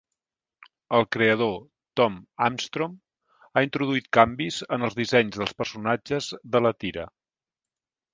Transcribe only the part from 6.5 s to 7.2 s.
de la tira.